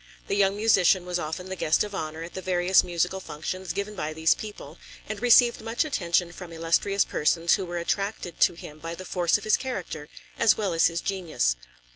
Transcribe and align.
The 0.27 0.35
young 0.35 0.55
musician 0.57 1.05
was 1.05 1.19
often 1.19 1.47
the 1.49 1.55
guest 1.55 1.83
of 1.83 1.93
honor 1.93 2.23
at 2.23 2.33
the 2.33 2.41
various 2.41 2.83
musical 2.83 3.19
functions 3.19 3.71
given 3.71 3.93
by 3.93 4.13
these 4.13 4.33
people, 4.33 4.79
and 5.07 5.21
received 5.21 5.61
much 5.61 5.85
attention 5.85 6.31
from 6.31 6.51
illustrious 6.51 7.05
persons 7.05 7.53
who 7.53 7.67
were 7.67 7.77
attracted 7.77 8.39
to 8.39 8.53
him 8.55 8.79
by 8.79 8.95
the 8.95 9.05
force 9.05 9.37
of 9.37 9.43
his 9.43 9.57
character 9.57 10.09
as 10.39 10.57
well 10.57 10.73
as 10.73 10.87
his 10.87 11.01
genius. 11.01 11.55